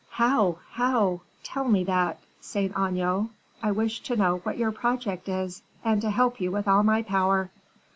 "How 0.13 0.57
how? 0.71 1.21
tell 1.43 1.65
me 1.69 1.83
that, 1.83 2.19
Saint 2.39 2.71
Aignan. 2.75 3.29
I 3.61 3.71
wish 3.71 3.99
to 4.01 4.15
know 4.15 4.37
what 4.37 4.57
your 4.57 4.71
project 4.71 5.29
is, 5.29 5.61
and 5.85 6.01
to 6.01 6.09
help 6.09 6.41
you 6.41 6.49
with 6.51 6.67
all 6.67 6.81
my 6.81 7.03
power." 7.03 7.51